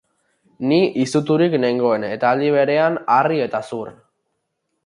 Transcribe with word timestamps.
Ni 0.71 0.79
izuturik 1.03 1.59
nengoen, 1.65 2.07
eta, 2.15 2.31
aldi 2.33 2.51
berean, 2.57 2.99
harri 3.19 3.41
eta 3.49 3.63
zur. 3.73 3.97